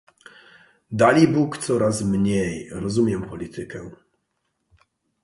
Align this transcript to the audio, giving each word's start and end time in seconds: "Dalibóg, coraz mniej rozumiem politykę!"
"Dalibóg, 0.91 1.57
coraz 1.57 2.01
mniej 2.03 2.69
rozumiem 2.69 3.21
politykę!" 3.21 3.91